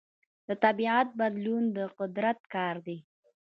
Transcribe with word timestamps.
د 0.47 0.49
طبیعت 0.63 1.07
بدلون 1.19 1.63
د 1.75 1.77
قدرت 1.99 2.39
کار 2.53 2.75
دی. 2.87 2.97